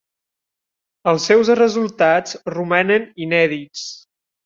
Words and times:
Els 1.11 1.27
seus 1.31 1.53
resultats 1.61 2.35
romanen 2.57 3.09
inèdits. 3.29 3.89